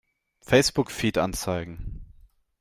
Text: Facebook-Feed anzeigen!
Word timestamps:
Facebook-Feed 0.41 1.19
anzeigen! 1.19 2.01